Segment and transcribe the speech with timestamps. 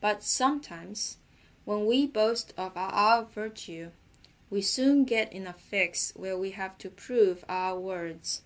[0.00, 1.18] But sometimes
[1.66, 3.92] when we boast of our virtues
[4.48, 8.40] we soon get in a fix where we have to prove our words.